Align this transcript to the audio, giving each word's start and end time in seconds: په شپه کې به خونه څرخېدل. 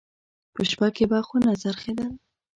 په 0.53 0.61
شپه 0.69 0.87
کې 0.95 1.05
به 1.09 1.19
خونه 1.27 1.51
څرخېدل. 1.61 2.11